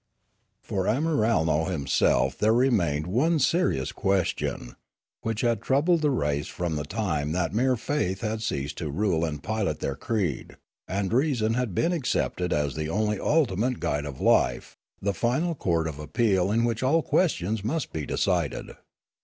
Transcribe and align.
For 0.63 0.85
Amiralno 0.85 1.69
himself 1.69 2.35
there 2.35 2.55
remained 2.55 3.05
one 3.05 3.37
serious 3.37 3.91
question, 3.91 4.75
which 5.21 5.41
had 5.41 5.61
troubled 5.61 6.01
the 6.01 6.09
race 6.09 6.47
from 6.47 6.75
the 6.75 6.85
time 6.85 7.33
that 7.33 7.53
mere 7.53 7.75
faith 7.75 8.21
had 8.21 8.41
ceased 8.41 8.79
to 8.79 8.89
rule 8.89 9.23
and 9.23 9.43
pilot 9.43 9.79
their 9.79 9.95
creed, 9.95 10.57
and 10.87 11.13
reason 11.13 11.53
had 11.53 11.75
been 11.75 11.91
accepted 11.93 12.51
as 12.51 12.73
the 12.73 12.89
only 12.89 13.19
ultimate 13.19 13.79
guide 13.79 14.05
of 14.05 14.19
life, 14.19 14.75
the 14.99 15.13
final 15.13 15.53
court 15.53 15.87
of 15.87 15.99
appeal 15.99 16.51
in 16.51 16.63
which 16.63 16.81
all 16.81 17.03
ques 17.03 17.33
tions 17.33 17.63
must 17.63 17.93
be 17.93 18.03
decided. 18.03 18.71